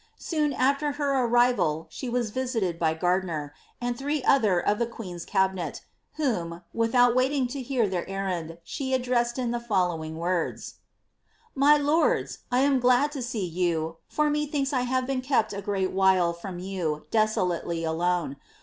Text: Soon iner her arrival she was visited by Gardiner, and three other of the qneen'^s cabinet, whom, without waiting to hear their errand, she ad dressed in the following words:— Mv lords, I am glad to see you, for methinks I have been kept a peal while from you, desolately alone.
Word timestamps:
Soon 0.17 0.51
iner 0.55 0.93
her 0.93 1.23
arrival 1.25 1.85
she 1.91 2.09
was 2.09 2.31
visited 2.31 2.79
by 2.79 2.95
Gardiner, 2.95 3.53
and 3.79 3.95
three 3.95 4.23
other 4.23 4.59
of 4.59 4.79
the 4.79 4.87
qneen'^s 4.87 5.27
cabinet, 5.27 5.81
whom, 6.13 6.63
without 6.73 7.13
waiting 7.13 7.45
to 7.49 7.61
hear 7.61 7.87
their 7.87 8.09
errand, 8.09 8.57
she 8.63 8.95
ad 8.95 9.03
dressed 9.03 9.37
in 9.37 9.51
the 9.51 9.59
following 9.59 10.17
words:— 10.17 10.77
Mv 11.55 11.83
lords, 11.85 12.39
I 12.51 12.61
am 12.61 12.79
glad 12.79 13.11
to 13.11 13.21
see 13.21 13.45
you, 13.45 13.97
for 14.07 14.31
methinks 14.31 14.73
I 14.73 14.81
have 14.89 15.05
been 15.05 15.21
kept 15.21 15.53
a 15.53 15.61
peal 15.61 15.91
while 15.91 16.33
from 16.33 16.57
you, 16.57 17.05
desolately 17.11 17.83
alone. 17.83 18.37